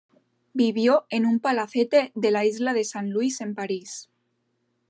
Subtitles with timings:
[0.55, 4.09] Vivió en un palacete de la Isla de San Luis en París.